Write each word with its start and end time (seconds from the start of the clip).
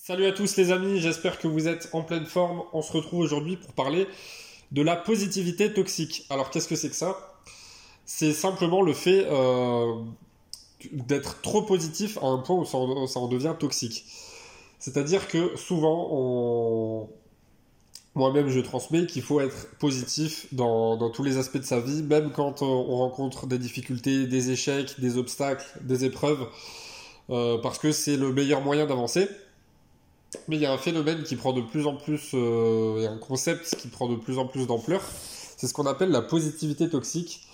Salut 0.00 0.26
à 0.26 0.32
tous 0.32 0.56
les 0.56 0.70
amis, 0.70 1.00
j'espère 1.00 1.38
que 1.38 1.48
vous 1.48 1.66
êtes 1.66 1.90
en 1.92 2.02
pleine 2.02 2.24
forme. 2.24 2.62
On 2.72 2.82
se 2.82 2.92
retrouve 2.92 3.18
aujourd'hui 3.18 3.56
pour 3.56 3.72
parler 3.72 4.06
de 4.70 4.80
la 4.80 4.94
positivité 4.94 5.74
toxique. 5.74 6.24
Alors 6.30 6.50
qu'est-ce 6.50 6.68
que 6.68 6.76
c'est 6.76 6.88
que 6.88 6.94
ça? 6.94 7.42
C'est 8.06 8.32
simplement 8.32 8.80
le 8.80 8.94
fait 8.94 9.26
euh, 9.28 9.96
d'être 10.92 11.42
trop 11.42 11.62
positif 11.62 12.16
à 12.22 12.26
un 12.26 12.38
point 12.38 12.56
où 12.56 12.64
ça 12.64 12.78
en, 12.78 13.26
devient 13.28 13.54
toxique. 13.58 14.06
C'est-à-dire 14.78 15.26
que 15.26 15.56
souvent, 15.56 17.10
moi-même 18.14 18.48
je 18.48 18.60
transmets 18.60 19.04
qu'il 19.04 19.22
faut 19.22 19.40
être 19.40 19.76
positif 19.78 20.46
dans, 20.52 21.10
tous 21.10 21.24
les 21.24 21.38
aspects 21.38 21.58
de 21.58 21.62
sa 21.64 21.80
vie, 21.80 22.04
même 22.04 22.30
quand 22.30 22.62
on 22.62 22.96
rencontre 22.96 23.46
des 23.46 23.58
difficultés, 23.58 24.28
des 24.28 24.52
échecs, 24.52 25.00
des 25.00 25.18
obstacles, 25.18 25.66
des 25.82 26.04
épreuves, 26.04 26.46
euh, 27.30 27.58
parce 27.58 27.78
que 27.78 27.90
c'est 27.90 28.16
le 28.16 28.32
meilleur 28.32 28.62
moyen 28.62 28.86
d'avancer. 28.86 29.28
Mais 30.48 30.56
il 30.56 30.62
y 30.62 30.66
a 30.66 30.72
un 30.72 30.78
phénomène 30.78 31.22
qui 31.22 31.36
prend 31.36 31.52
de 31.52 31.62
plus 31.62 31.86
en 31.86 31.96
plus, 31.96 32.32
euh, 32.34 32.96
il 32.98 33.02
y 33.02 33.06
a 33.06 33.10
un 33.10 33.18
concept 33.18 33.76
qui 33.76 33.88
prend 33.88 34.08
de 34.08 34.16
plus 34.16 34.38
en 34.38 34.46
plus 34.46 34.66
d'ampleur, 34.66 35.00
c'est 35.56 35.66
ce 35.66 35.72
qu'on 35.72 35.86
appelle 35.86 36.10
la 36.10 36.20
positivité 36.20 36.88
toxique. 36.90 37.46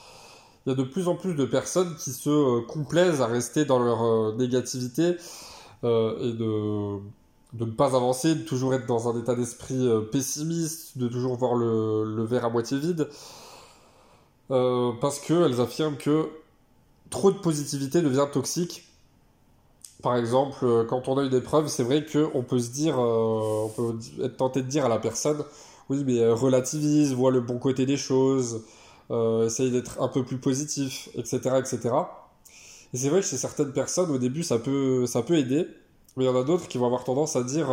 Il 0.67 0.71
y 0.71 0.73
a 0.73 0.77
de 0.77 0.83
plus 0.83 1.09
en 1.09 1.15
plus 1.15 1.35
de 1.35 1.45
personnes 1.45 1.95
qui 1.97 2.11
se 2.11 2.31
euh, 2.31 2.63
complaisent 2.67 3.21
à 3.21 3.27
rester 3.27 3.65
dans 3.65 3.79
leur 3.79 4.03
euh, 4.03 4.35
négativité 4.37 5.17
et 5.83 6.33
de, 6.33 6.99
ne 7.53 7.65
pas 7.67 7.95
avancer, 7.95 8.35
de 8.35 8.41
toujours 8.41 8.73
être 8.73 8.87
dans 8.87 9.11
un 9.11 9.21
état 9.21 9.35
d'esprit 9.35 9.87
pessimiste, 10.11 10.97
de 10.97 11.09
toujours 11.09 11.37
voir 11.37 11.55
le, 11.57 12.25
verre 12.25 12.47
à 12.47 12.49
moitié 12.49 12.79
vide, 12.79 13.07
parce 14.49 15.21
qu'elles 15.21 15.61
affirment 15.61 15.99
que 15.99 16.31
trop 17.11 17.31
de 17.31 17.37
positivité 17.37 18.01
devient 18.01 18.27
toxique 18.33 18.85
par 20.03 20.17
exemple, 20.17 20.59
euh, 20.65 20.85
quand 20.85 21.09
on 21.09 21.19
a 21.19 21.23
une 21.23 21.35
épreuve, 21.35 21.69
c'est 21.69 21.83
vrai 21.83 22.05
qu'on 22.05 22.43
peut 22.43 22.59
se 22.59 22.71
dire, 22.71 22.99
euh, 22.99 23.67
on 23.67 23.69
peut 23.69 23.99
être 24.23 24.37
tenté 24.37 24.63
de 24.63 24.69
dire 24.69 24.85
à 24.85 24.89
la 24.89 24.99
personne, 24.99 25.43
oui, 25.89 26.03
mais 26.05 26.19
euh, 26.21 26.35
relativise, 26.35 27.15
vois 27.15 27.31
le 27.31 27.41
bon 27.41 27.59
côté 27.59 27.87
des 27.87 27.97
choses, 27.97 28.63
essaye 29.11 29.71
d'être 29.71 30.01
un 30.01 30.09
peu 30.09 30.25
plus 30.25 30.39
positif, 30.39 31.09
etc., 31.15 31.57
etc. 31.59 31.95
Et 32.93 32.97
c'est 32.97 33.09
vrai 33.09 33.21
que 33.21 33.27
chez 33.27 33.37
certaines 33.37 33.73
personnes, 33.73 34.11
au 34.11 34.19
début, 34.19 34.43
ça 34.43 34.59
peut, 34.59 35.07
ça 35.07 35.23
peut 35.23 35.37
aider, 35.37 35.67
mais 36.17 36.25
il 36.25 36.27
y 36.27 36.31
en 36.31 36.37
a 36.37 36.43
d'autres 36.43 36.69
qui 36.69 36.79
vont 36.79 36.87
avoir 36.87 37.05
tendance 37.05 37.37
à 37.37 37.43
dire, 37.43 37.69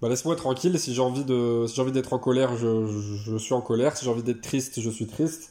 bah, 0.00 0.08
laisse-moi 0.08 0.36
tranquille, 0.36 0.78
si 0.78 0.94
j'ai 0.94 1.02
envie 1.02 1.24
de, 1.24 1.66
si 1.68 1.76
j'ai 1.76 1.82
envie 1.82 1.92
d'être 1.92 2.12
en 2.12 2.18
colère, 2.18 2.56
je, 2.56 2.86
je, 2.86 3.36
suis 3.36 3.54
en 3.54 3.60
colère, 3.60 3.96
si 3.96 4.04
j'ai 4.04 4.10
envie 4.10 4.22
d'être 4.22 4.40
triste, 4.40 4.80
je 4.80 4.90
suis 4.90 5.06
triste. 5.06 5.50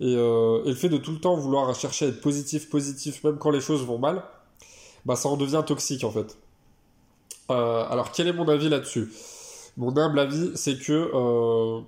Et 0.00 0.14
le 0.16 0.74
fait 0.74 0.88
de 0.88 0.96
tout 0.96 1.12
le 1.12 1.20
temps 1.20 1.36
vouloir 1.36 1.74
chercher 1.74 2.06
à 2.06 2.08
être 2.08 2.20
positif, 2.20 2.70
positif, 2.70 3.22
même 3.24 3.36
quand 3.38 3.50
les 3.50 3.60
choses 3.60 3.84
vont 3.84 3.98
mal, 3.98 4.22
bah 5.06 5.16
ça 5.16 5.28
en 5.28 5.36
devient 5.36 5.62
toxique 5.66 6.04
en 6.04 6.10
fait. 6.10 6.36
Euh, 7.50 7.84
alors 7.88 8.12
quel 8.12 8.26
est 8.26 8.32
mon 8.32 8.48
avis 8.48 8.68
là-dessus? 8.68 9.12
Mon 9.76 9.96
humble 9.96 10.18
avis, 10.18 10.52
c'est 10.54 10.78
que 10.78 11.10
euh, 11.12 11.80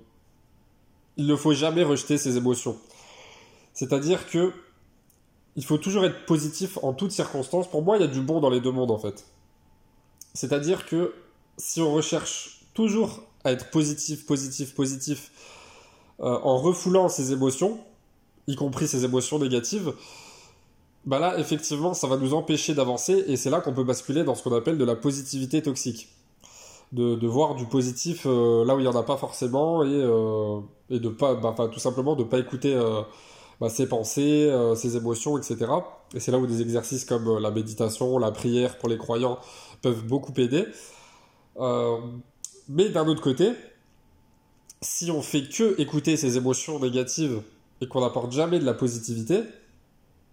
il 1.15 1.25
ne 1.25 1.35
faut 1.35 1.53
jamais 1.53 1.83
rejeter 1.83 2.17
ses 2.17 2.37
émotions. 2.37 2.77
C'est-à-dire 3.73 4.29
que 4.29 4.53
il 5.55 5.65
faut 5.65 5.77
toujours 5.77 6.05
être 6.05 6.25
positif 6.25 6.77
en 6.83 6.93
toutes 6.93 7.11
circonstances. 7.11 7.67
Pour 7.67 7.81
moi, 7.81 7.97
il 7.97 8.01
y 8.01 8.03
a 8.03 8.07
du 8.07 8.21
bon 8.21 8.39
dans 8.39 8.49
les 8.49 8.59
deux 8.59 8.71
mondes 8.71 8.91
en 8.91 8.99
fait. 8.99 9.25
C'est-à-dire 10.33 10.85
que 10.85 11.15
si 11.57 11.81
on 11.81 11.91
recherche 11.91 12.61
toujours 12.75 13.23
à 13.43 13.51
être 13.51 13.71
positif, 13.71 14.27
positif, 14.27 14.75
positif, 14.75 15.31
euh, 16.19 16.39
en 16.43 16.57
refoulant 16.57 17.09
ses 17.09 17.31
émotions, 17.31 17.79
y 18.47 18.55
compris 18.55 18.87
ses 18.87 19.03
émotions 19.03 19.39
négatives, 19.39 19.93
bah 21.05 21.19
là, 21.19 21.39
effectivement, 21.39 21.93
ça 21.93 22.07
va 22.07 22.17
nous 22.17 22.33
empêcher 22.33 22.73
d'avancer 22.73 23.23
et 23.27 23.37
c'est 23.37 23.49
là 23.49 23.61
qu'on 23.61 23.73
peut 23.73 23.83
basculer 23.83 24.23
dans 24.23 24.35
ce 24.35 24.43
qu'on 24.43 24.55
appelle 24.55 24.77
de 24.77 24.85
la 24.85 24.95
positivité 24.95 25.61
toxique. 25.61 26.09
De, 26.93 27.27
voir 27.27 27.55
du 27.55 27.65
positif 27.65 28.25
euh, 28.25 28.63
là 28.63 28.73
où 28.73 28.79
il 28.79 28.83
n'y 28.83 28.87
en 28.87 28.95
a 28.95 29.03
pas 29.03 29.17
forcément 29.17 29.83
et, 29.83 29.89
euh, 29.89 30.61
de 30.89 31.09
pas, 31.09 31.35
bah, 31.35 31.53
tout 31.69 31.79
simplement 31.79 32.15
de 32.15 32.23
pas 32.23 32.39
écouter 32.39 32.73
euh, 32.73 33.01
bah, 33.59 33.67
ses 33.67 33.89
pensées, 33.89 34.47
euh, 34.49 34.73
ses 34.73 34.95
émotions, 34.95 35.37
etc. 35.37 35.65
Et 36.13 36.21
c'est 36.21 36.31
là 36.31 36.37
où 36.37 36.47
des 36.47 36.61
exercices 36.61 37.03
comme 37.03 37.39
la 37.39 37.51
méditation, 37.51 38.17
la 38.17 38.31
prière 38.31 38.77
pour 38.77 38.87
les 38.87 38.97
croyants 38.97 39.37
peuvent 39.81 40.05
beaucoup 40.05 40.33
aider. 40.37 40.65
Mais 42.69 42.89
d'un 42.89 43.07
autre 43.07 43.21
côté, 43.21 43.51
si 44.81 45.09
on 45.11 45.21
fait 45.21 45.47
que 45.49 45.79
écouter 45.79 46.17
ses 46.17 46.37
émotions 46.37 46.79
négatives 46.79 47.41
et 47.81 47.87
qu'on 47.87 48.01
n'apporte 48.01 48.31
jamais 48.31 48.59
de 48.59 48.65
la 48.65 48.73
positivité, 48.73 49.43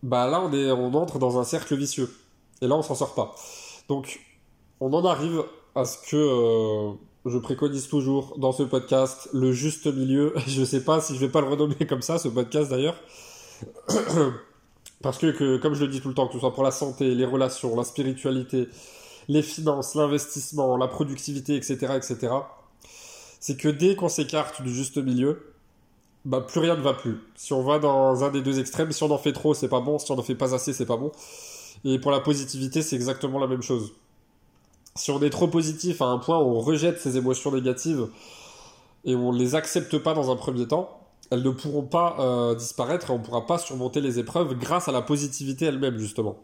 bah 0.05 0.29
là 0.29 0.43
on, 0.43 0.53
est, 0.53 0.71
on 0.71 0.93
entre 0.95 1.19
dans 1.19 1.39
un 1.39 1.45
cercle 1.45 1.75
vicieux. 1.75 2.15
Et 2.61 2.69
là 2.69 2.77
on 2.77 2.83
s'en 2.83 2.95
sort 2.95 3.15
pas. 3.15 3.35
Donc 3.89 4.21
on 4.81 4.93
en 4.93 5.05
arrive 5.05 5.43
à 5.75 5.87
ce 5.87 5.99
que 5.99 6.17
euh, 6.17 6.93
je 7.25 7.39
préconise 7.39 7.89
toujours 7.89 8.39
dans 8.39 8.53
ce 8.53 8.63
podcast, 8.63 9.31
le 9.33 9.53
juste 9.53 9.87
milieu. 9.87 10.35
Je 10.47 10.63
sais 10.63 10.85
pas 10.85 11.01
si 11.01 11.15
je 11.15 11.21
vais 11.21 11.31
pas 11.31 11.41
le 11.41 11.49
renommer 11.49 11.87
comme 11.89 12.03
ça, 12.03 12.19
ce 12.19 12.29
podcast 12.29 12.71
d'ailleurs. 12.71 12.97
Parce 15.03 15.19
que, 15.19 15.31
que, 15.33 15.57
comme 15.57 15.75
je 15.75 15.85
le 15.85 15.91
dis 15.91 16.01
tout 16.01 16.09
le 16.09 16.15
temps, 16.15 16.27
que 16.27 16.35
ce 16.35 16.39
soit 16.39 16.55
pour 16.55 16.65
la 16.65 16.71
santé, 16.71 17.15
les 17.15 17.27
relations, 17.27 17.77
la 17.77 17.85
spiritualité, 17.85 18.69
les 19.29 19.43
finances, 19.43 19.95
l'investissement, 19.95 20.77
la 20.77 20.89
productivité, 20.89 21.57
etc., 21.57 21.77
etc., 21.97 22.33
c'est 23.41 23.59
que 23.59 23.69
dès 23.69 23.97
qu'on 23.97 24.09
s'écarte 24.09 24.63
du 24.63 24.73
juste 24.73 24.97
milieu, 24.97 25.54
bah 26.25 26.41
plus 26.41 26.61
rien 26.61 26.77
ne 26.77 26.83
va 26.83 26.95
plus. 26.95 27.19
Si 27.35 27.53
on 27.53 27.63
va 27.63 27.79
dans 27.79 28.25
un 28.25 28.31
des 28.31 28.41
deux 28.41 28.59
extrêmes, 28.59 28.93
si 28.93 29.03
on 29.03 29.11
en 29.11 29.19
fait 29.19 29.33
trop, 29.33 29.55
c'est 29.55 29.69
pas 29.69 29.81
bon, 29.81 29.99
si 29.99 30.11
on 30.11 30.19
en 30.19 30.23
fait 30.23 30.35
pas 30.35 30.55
assez, 30.55 30.73
c'est 30.73 30.87
pas 30.87 30.97
bon. 30.97 31.13
Et 31.85 31.99
pour 31.99 32.11
la 32.11 32.21
positivité, 32.21 32.83
c'est 32.83 32.97
exactement 32.97 33.39
la 33.39 33.47
même 33.47 33.63
chose. 33.63 33.93
Si 34.97 35.11
on 35.11 35.21
est 35.23 35.31
trop 35.31 35.49
positif 35.49 36.01
à 36.01 36.07
un 36.07 36.19
point 36.19 36.39
où 36.39 36.57
on 36.57 36.61
rejette 36.61 37.01
ces 37.01 37.17
émotions 37.17 37.51
négatives 37.51 38.09
et 39.05 39.15
on 39.15 39.33
les 39.33 39.55
accepte 39.55 39.99
pas 39.99 40.15
dans 40.15 40.31
un 40.31 40.37
premier 40.37 40.67
temps, 40.67 41.01
elles 41.31 41.43
ne 41.43 41.51
pourront 41.51 41.83
pas 41.83 42.17
euh, 42.21 42.55
disparaître 42.55 43.11
et 43.11 43.13
on 43.13 43.19
ne 43.19 43.25
pourra 43.25 43.47
pas 43.47 43.59
surmonter 43.59 44.01
les 44.01 44.19
épreuves 44.19 44.55
grâce 44.55 44.89
à 44.89 44.93
la 44.93 45.03
positivité 45.03 45.67
elle-même, 45.67 45.99
justement. 45.99 46.37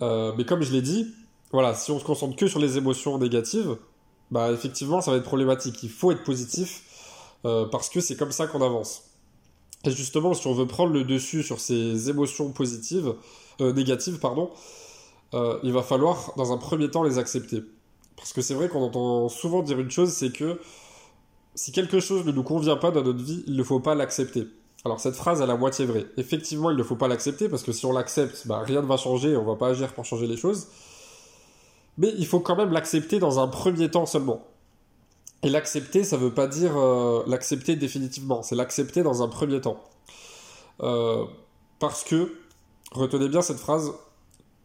Euh, 0.00 0.32
mais 0.38 0.44
comme 0.44 0.62
je 0.62 0.72
l'ai 0.72 0.82
dit, 0.82 1.12
voilà, 1.52 1.74
si 1.74 1.90
on 1.90 1.98
se 1.98 2.04
concentre 2.04 2.36
que 2.36 2.46
sur 2.46 2.60
les 2.60 2.78
émotions 2.78 3.18
négatives, 3.18 3.76
bah 4.30 4.52
effectivement, 4.52 5.00
ça 5.00 5.10
va 5.10 5.16
être 5.16 5.24
problématique. 5.24 5.82
Il 5.82 5.90
faut 5.90 6.12
être 6.12 6.22
positif 6.22 6.84
euh, 7.44 7.66
parce 7.66 7.88
que 7.88 8.00
c'est 8.00 8.16
comme 8.16 8.32
ça 8.32 8.46
qu'on 8.46 8.62
avance. 8.62 9.04
Et 9.84 9.90
justement, 9.90 10.34
si 10.34 10.46
on 10.46 10.54
veut 10.54 10.66
prendre 10.66 10.92
le 10.92 11.04
dessus 11.04 11.42
sur 11.42 11.60
ces 11.60 12.10
émotions 12.10 12.50
positives, 12.50 13.14
euh, 13.60 13.72
négatives, 13.72 14.18
pardon, 14.18 14.50
euh, 15.34 15.58
il 15.62 15.72
va 15.72 15.82
falloir 15.82 16.32
dans 16.36 16.52
un 16.52 16.58
premier 16.58 16.90
temps 16.90 17.02
les 17.02 17.18
accepter. 17.18 17.62
Parce 18.16 18.32
que 18.32 18.40
c'est 18.40 18.54
vrai 18.54 18.68
qu'on 18.68 18.82
entend 18.82 19.28
souvent 19.28 19.62
dire 19.62 19.78
une 19.78 19.90
chose, 19.90 20.10
c'est 20.10 20.32
que 20.32 20.60
si 21.54 21.72
quelque 21.72 22.00
chose 22.00 22.24
ne 22.24 22.32
nous 22.32 22.42
convient 22.42 22.76
pas 22.76 22.90
dans 22.90 23.02
notre 23.02 23.22
vie, 23.22 23.44
il 23.46 23.56
ne 23.56 23.62
faut 23.62 23.80
pas 23.80 23.94
l'accepter. 23.94 24.46
Alors 24.84 25.00
cette 25.00 25.14
phrase, 25.14 25.40
elle 25.40 25.50
est 25.50 25.52
à 25.52 25.56
moitié 25.56 25.86
vraie. 25.86 26.06
Effectivement, 26.16 26.70
il 26.70 26.76
ne 26.76 26.82
faut 26.82 26.96
pas 26.96 27.08
l'accepter 27.08 27.48
parce 27.48 27.62
que 27.62 27.72
si 27.72 27.84
on 27.86 27.92
l'accepte, 27.92 28.46
bah, 28.46 28.62
rien 28.64 28.82
ne 28.82 28.86
va 28.86 28.96
changer, 28.96 29.36
on 29.36 29.44
va 29.44 29.56
pas 29.56 29.68
agir 29.68 29.92
pour 29.92 30.04
changer 30.04 30.26
les 30.26 30.36
choses. 30.36 30.68
Mais 31.96 32.12
il 32.16 32.26
faut 32.26 32.40
quand 32.40 32.56
même 32.56 32.72
l'accepter 32.72 33.18
dans 33.18 33.40
un 33.40 33.48
premier 33.48 33.90
temps 33.90 34.06
seulement. 34.06 34.44
Et 35.42 35.50
l'accepter, 35.50 36.02
ça 36.02 36.16
veut 36.16 36.34
pas 36.34 36.48
dire 36.48 36.76
euh, 36.76 37.22
l'accepter 37.26 37.76
définitivement, 37.76 38.42
c'est 38.42 38.56
l'accepter 38.56 39.02
dans 39.02 39.22
un 39.22 39.28
premier 39.28 39.60
temps. 39.60 39.82
Euh, 40.82 41.24
parce 41.78 42.02
que, 42.02 42.34
retenez 42.90 43.28
bien 43.28 43.40
cette 43.42 43.58
phrase, 43.58 43.92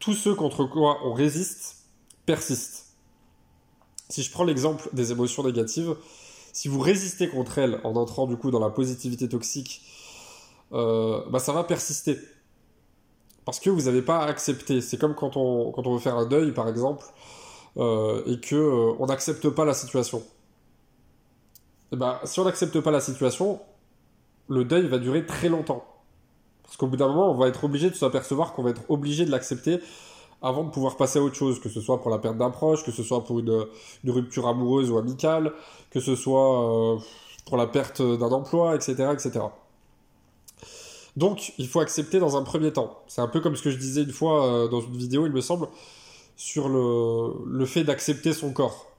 tous 0.00 0.14
ceux 0.14 0.34
contre 0.34 0.64
quoi 0.64 0.98
on 1.04 1.12
résiste 1.12 1.76
persistent. 2.26 2.86
Si 4.08 4.22
je 4.22 4.30
prends 4.32 4.44
l'exemple 4.44 4.88
des 4.92 5.12
émotions 5.12 5.44
négatives, 5.44 5.96
si 6.52 6.68
vous 6.68 6.80
résistez 6.80 7.28
contre 7.28 7.58
elles 7.58 7.80
en 7.84 7.94
entrant 7.96 8.26
du 8.26 8.36
coup 8.36 8.50
dans 8.50 8.60
la 8.60 8.70
positivité 8.70 9.28
toxique, 9.28 9.82
euh, 10.72 11.22
bah 11.30 11.38
ça 11.38 11.52
va 11.52 11.64
persister. 11.64 12.18
Parce 13.44 13.60
que 13.60 13.70
vous 13.70 13.82
n'avez 13.82 14.02
pas 14.02 14.24
accepté. 14.24 14.80
C'est 14.80 14.96
comme 14.96 15.14
quand 15.14 15.36
on, 15.36 15.92
veut 15.92 15.98
faire 16.00 16.16
un 16.16 16.26
deuil, 16.26 16.52
par 16.52 16.68
exemple, 16.68 17.04
et 17.76 18.40
que 18.40 18.54
euh, 18.54 18.94
on 18.98 19.06
n'accepte 19.06 19.48
pas 19.50 19.64
la 19.64 19.74
situation. 19.74 20.22
Bah, 21.92 22.20
si 22.24 22.40
on 22.40 22.44
n'accepte 22.44 22.80
pas 22.80 22.90
la 22.90 23.00
situation, 23.00 23.60
le 24.48 24.64
deuil 24.64 24.86
va 24.88 24.98
durer 24.98 25.26
très 25.26 25.48
longtemps. 25.48 25.84
Parce 26.62 26.76
qu'au 26.76 26.86
bout 26.86 26.96
d'un 26.96 27.08
moment, 27.08 27.30
on 27.30 27.34
va 27.34 27.48
être 27.48 27.64
obligé 27.64 27.90
de 27.90 27.94
s'apercevoir 27.94 28.52
qu'on 28.52 28.62
va 28.62 28.70
être 28.70 28.82
obligé 28.88 29.24
de 29.24 29.30
l'accepter 29.30 29.80
avant 30.42 30.64
de 30.64 30.70
pouvoir 30.70 30.96
passer 30.96 31.18
à 31.18 31.22
autre 31.22 31.36
chose, 31.36 31.60
que 31.60 31.68
ce 31.68 31.80
soit 31.80 32.00
pour 32.00 32.10
la 32.10 32.18
perte 32.18 32.36
d'un 32.36 32.50
proche, 32.50 32.84
que 32.84 32.92
ce 32.92 33.02
soit 33.02 33.24
pour 33.24 33.38
une, 33.38 33.66
rupture 34.06 34.46
amoureuse 34.46 34.90
ou 34.90 34.98
amicale, 34.98 35.52
que 35.90 36.00
ce 36.00 36.16
soit 36.16 36.94
euh, 36.94 36.98
pour 37.46 37.56
la 37.56 37.66
perte 37.66 38.02
d'un 38.02 38.30
emploi, 38.30 38.74
etc., 38.74 39.10
etc. 39.12 39.40
Donc, 41.16 41.52
il 41.58 41.68
faut 41.68 41.80
accepter 41.80 42.18
dans 42.18 42.36
un 42.36 42.42
premier 42.42 42.72
temps. 42.72 42.98
C'est 43.06 43.20
un 43.20 43.28
peu 43.28 43.40
comme 43.40 43.56
ce 43.56 43.62
que 43.62 43.70
je 43.70 43.78
disais 43.78 44.02
une 44.02 44.12
fois 44.12 44.46
euh, 44.46 44.68
dans 44.68 44.80
une 44.80 44.96
vidéo, 44.96 45.26
il 45.26 45.32
me 45.32 45.40
semble, 45.40 45.68
sur 46.36 46.68
le 46.68 47.64
fait 47.66 47.84
d'accepter 47.84 48.32
son 48.32 48.52
corps. 48.52 48.93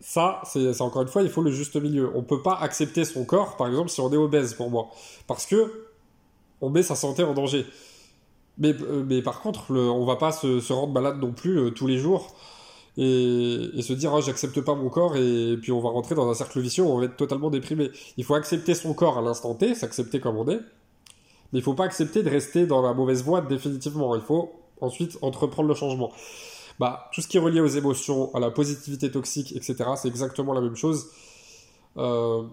Ça, 0.00 0.40
c'est 0.44 0.80
encore 0.80 1.02
une 1.02 1.08
fois, 1.08 1.22
il 1.22 1.28
faut 1.28 1.42
le 1.42 1.50
juste 1.50 1.74
milieu. 1.76 2.10
On 2.14 2.22
peut 2.22 2.42
pas 2.42 2.54
accepter 2.54 3.04
son 3.04 3.24
corps, 3.24 3.56
par 3.56 3.66
exemple, 3.66 3.88
si 3.88 4.00
on 4.00 4.12
est 4.12 4.16
obèse, 4.16 4.54
pour 4.54 4.70
moi. 4.70 4.90
Parce 5.26 5.44
que 5.44 5.88
on 6.60 6.70
met 6.70 6.82
sa 6.82 6.94
santé 6.94 7.22
en 7.22 7.34
danger. 7.34 7.66
Mais, 8.58 8.74
euh, 8.80 9.04
mais 9.06 9.22
par 9.22 9.40
contre, 9.40 9.72
le, 9.72 9.80
on 9.80 10.04
va 10.04 10.16
pas 10.16 10.32
se, 10.32 10.72
rendre 10.72 10.92
malade 10.92 11.18
non 11.20 11.32
plus 11.32 11.58
euh, 11.58 11.70
tous 11.70 11.86
les 11.86 11.98
jours 11.98 12.34
et, 12.96 13.70
se 13.80 13.92
dire 13.92 14.12
oh, 14.12 14.20
j'accepte 14.20 14.60
pas 14.60 14.74
mon 14.74 14.88
corps 14.88 15.16
et, 15.16 15.56
puis 15.62 15.70
on 15.70 15.80
va 15.80 15.90
rentrer 15.90 16.16
dans 16.16 16.28
un 16.28 16.34
cercle 16.34 16.60
vicieux 16.60 16.82
où 16.82 16.88
on 16.88 16.98
va 16.98 17.04
être 17.04 17.16
totalement 17.16 17.50
déprimé. 17.50 17.90
Il 18.16 18.24
faut 18.24 18.34
accepter 18.34 18.74
son 18.74 18.94
corps 18.94 19.18
à 19.18 19.22
l'instant 19.22 19.54
T, 19.54 19.74
s'accepter 19.76 20.18
comme 20.18 20.36
on 20.36 20.48
est, 20.48 20.60
mais 21.52 21.60
il 21.60 21.62
faut 21.62 21.74
pas 21.74 21.84
accepter 21.84 22.24
de 22.24 22.30
rester 22.30 22.66
dans 22.66 22.82
la 22.82 22.92
mauvaise 22.94 23.22
voie 23.22 23.40
définitivement. 23.40 24.16
Il 24.16 24.22
faut 24.22 24.52
ensuite 24.80 25.16
entreprendre 25.22 25.68
le 25.68 25.74
changement. 25.74 26.12
Bah, 26.78 27.10
tout 27.12 27.20
ce 27.20 27.28
qui 27.28 27.36
est 27.36 27.40
relié 27.40 27.60
aux 27.60 27.66
émotions, 27.66 28.34
à 28.34 28.40
la 28.40 28.50
positivité 28.50 29.10
toxique, 29.10 29.52
etc., 29.56 29.76
c'est 29.96 30.08
exactement 30.08 30.52
la 30.52 30.60
même 30.60 30.76
chose. 30.76 31.08
Euh, 31.96 32.44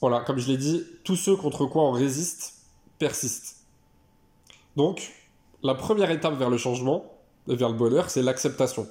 voilà, 0.00 0.20
comme 0.20 0.38
je 0.38 0.48
l'ai 0.48 0.56
dit, 0.56 0.84
tous 1.04 1.16
ceux 1.16 1.36
contre 1.36 1.66
quoi 1.66 1.82
on 1.84 1.92
résiste 1.92 2.54
persistent. 2.98 3.56
Donc, 4.76 5.12
la 5.62 5.74
première 5.74 6.10
étape 6.10 6.34
vers 6.38 6.50
le 6.50 6.56
changement, 6.56 7.04
vers 7.46 7.68
le 7.68 7.76
bonheur, 7.76 8.10
c'est 8.10 8.22
l'acceptation. 8.22 8.88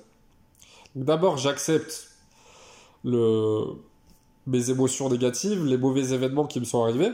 D'abord, 0.96 1.38
j'accepte 1.38 2.10
mes 3.04 4.69
émotions 4.69 5.10
négatives, 5.10 5.66
les 5.66 5.78
mauvais 5.78 6.14
événements 6.14 6.46
qui 6.46 6.60
me 6.60 6.66
sont 6.66 6.84
arrivés. 6.84 7.12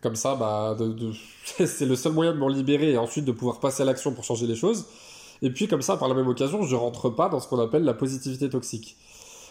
Comme 0.00 0.16
ça, 0.16 0.36
bah, 0.36 0.76
c'est 1.66 1.86
le 1.86 1.96
seul 1.96 2.12
moyen 2.12 2.32
de 2.32 2.38
m'en 2.38 2.48
libérer 2.48 2.92
et 2.92 2.98
ensuite 2.98 3.24
de 3.24 3.32
pouvoir 3.32 3.60
passer 3.60 3.82
à 3.82 3.84
l'action 3.84 4.14
pour 4.14 4.24
changer 4.24 4.46
les 4.46 4.56
choses. 4.56 4.86
Et 5.42 5.50
puis, 5.50 5.68
comme 5.68 5.82
ça, 5.82 5.96
par 5.96 6.08
la 6.08 6.14
même 6.14 6.28
occasion, 6.28 6.62
je 6.62 6.76
rentre 6.76 7.10
pas 7.10 7.28
dans 7.28 7.40
ce 7.40 7.48
qu'on 7.48 7.60
appelle 7.60 7.84
la 7.84 7.94
positivité 7.94 8.48
toxique. 8.50 8.96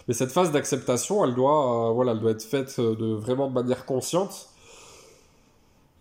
Mais 0.07 0.13
cette 0.13 0.31
phase 0.31 0.51
d'acceptation, 0.51 1.23
elle 1.25 1.35
doit, 1.35 1.89
euh, 1.89 1.91
voilà, 1.91 2.13
elle 2.13 2.19
doit 2.19 2.31
être 2.31 2.43
faite 2.43 2.79
de 2.79 3.13
vraiment 3.13 3.47
de 3.47 3.53
manière 3.53 3.85
consciente. 3.85 4.49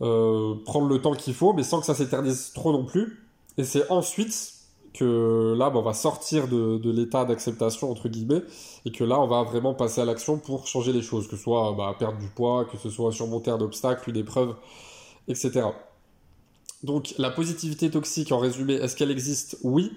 Euh, 0.03 0.55
prendre 0.67 0.89
le 0.89 1.01
temps 1.01 1.15
qu'il 1.15 1.33
faut, 1.33 1.55
mais 1.55 1.63
sans 1.63 1.81
que 1.81 1.87
ça 1.87 1.95
s'éternise 1.95 2.53
trop 2.55 2.73
non 2.73 2.85
plus. 2.85 3.27
Et 3.57 3.65
c'est 3.65 3.91
ensuite 3.91 4.53
que 4.93 5.55
là, 5.57 5.71
bah, 5.71 5.79
on 5.79 5.83
va 5.83 5.95
sortir 5.95 6.49
de, 6.49 6.91
l'état 6.91 7.25
d'acceptation, 7.25 7.91
entre 7.91 8.09
guillemets, 8.09 8.43
et 8.85 8.93
que 8.93 9.05
là, 9.05 9.19
on 9.21 9.27
va 9.27 9.43
vraiment 9.43 9.75
passer 9.75 10.01
à 10.01 10.05
l'action 10.05 10.39
pour 10.39 10.67
changer 10.67 10.93
les 10.93 11.03
choses, 11.03 11.29
que 11.29 11.37
ce 11.37 11.43
soit 11.43 11.75
bah, 11.77 11.95
perdre 11.99 12.19
du 12.19 12.29
poids, 12.29 12.67
que 12.67 12.77
ce 12.77 12.91
soit 12.91 13.13
surmonter 13.13 13.51
un 13.51 13.61
obstacle, 13.61 14.11
une 14.11 14.17
épreuve, 14.17 14.55
etc. 15.29 15.69
Donc, 16.87 17.15
la 17.19 17.31
positivité 17.31 17.91
toxique, 17.91 18.31
en 18.31 18.39
résumé, 18.39 18.75
est-ce 18.75 18.95
qu'elle 18.95 19.11
existe? 19.11 19.59
Oui. 19.65 19.93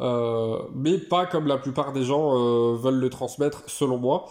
Euh, 0.00 0.58
mais 0.74 0.98
pas 0.98 1.26
comme 1.26 1.46
la 1.46 1.58
plupart 1.58 1.92
des 1.92 2.04
gens 2.04 2.34
euh, 2.34 2.76
veulent 2.76 2.98
le 2.98 3.08
transmettre, 3.08 3.62
selon 3.68 3.98
moi. 3.98 4.28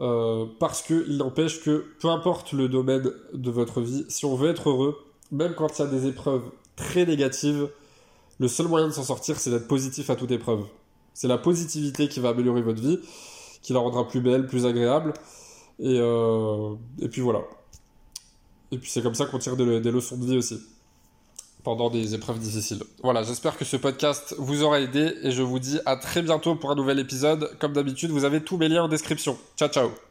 Euh, 0.00 0.46
parce 0.60 0.80
qu'il 0.80 1.16
n'empêche 1.16 1.60
que, 1.60 1.86
peu 2.00 2.08
importe 2.08 2.52
le 2.52 2.68
domaine 2.68 3.10
de 3.34 3.50
votre 3.50 3.80
vie, 3.80 4.04
si 4.08 4.24
on 4.26 4.36
veut 4.36 4.48
être 4.48 4.70
heureux, 4.70 4.96
même 5.32 5.54
quand 5.56 5.78
il 5.78 5.82
y 5.82 5.84
a 5.84 5.88
des 5.88 6.06
épreuves 6.06 6.44
très 6.76 7.04
négatives, 7.04 7.68
le 8.38 8.46
seul 8.46 8.68
moyen 8.68 8.86
de 8.86 8.92
s'en 8.92 9.02
sortir, 9.02 9.40
c'est 9.40 9.50
d'être 9.50 9.66
positif 9.66 10.10
à 10.10 10.14
toute 10.16 10.30
épreuve. 10.30 10.64
C'est 11.14 11.26
la 11.26 11.38
positivité 11.38 12.06
qui 12.06 12.20
va 12.20 12.28
améliorer 12.28 12.62
votre 12.62 12.80
vie, 12.80 13.00
qui 13.60 13.72
la 13.72 13.80
rendra 13.80 14.06
plus 14.06 14.20
belle, 14.20 14.46
plus 14.46 14.66
agréable. 14.66 15.14
Et, 15.80 15.98
euh, 15.98 16.74
et 17.00 17.08
puis 17.08 17.20
voilà. 17.20 17.40
Et 18.70 18.78
puis 18.78 18.88
c'est 18.88 19.02
comme 19.02 19.14
ça 19.14 19.26
qu'on 19.26 19.38
tire 19.38 19.56
des, 19.56 19.80
des, 19.80 19.90
leçons 19.90 20.16
de 20.16 20.26
vie 20.26 20.36
aussi. 20.36 20.60
Pendant 21.68 21.90
des 21.90 22.14
épreuves 22.14 22.38
difficiles. 22.38 22.82
Voilà, 23.02 23.22
j'espère 23.24 23.58
que 23.58 23.66
ce 23.66 23.76
podcast 23.76 24.34
vous 24.38 24.62
aura 24.62 24.80
aidé 24.80 25.12
et 25.22 25.32
je 25.32 25.42
vous 25.42 25.58
dis 25.58 25.78
à 25.84 25.96
très 25.96 26.22
bientôt 26.22 26.54
pour 26.54 26.70
un 26.70 26.74
nouvel 26.74 26.98
épisode. 26.98 27.50
Comme 27.58 27.74
d'habitude, 27.74 28.10
vous 28.10 28.24
avez 28.24 28.40
tous 28.40 28.56
mes 28.56 28.70
liens 28.70 28.84
en 28.84 28.88
description. 28.88 29.36
Ciao 29.58 29.68
ciao 29.68 30.07